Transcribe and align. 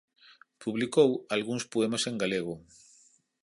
Publicou 0.63 1.09
algúns 1.35 1.63
poemas 1.73 2.03
en 2.09 2.15
galego. 2.21 2.55